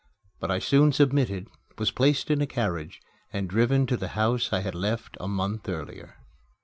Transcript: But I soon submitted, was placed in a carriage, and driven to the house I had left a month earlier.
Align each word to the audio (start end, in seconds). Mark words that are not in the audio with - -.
But 0.39 0.49
I 0.49 0.57
soon 0.57 0.91
submitted, 0.93 1.47
was 1.77 1.91
placed 1.91 2.31
in 2.31 2.41
a 2.41 2.47
carriage, 2.47 3.01
and 3.31 3.47
driven 3.47 3.85
to 3.85 3.95
the 3.97 4.07
house 4.17 4.51
I 4.51 4.61
had 4.61 4.73
left 4.73 5.15
a 5.19 5.27
month 5.27 5.69
earlier. 5.69 6.15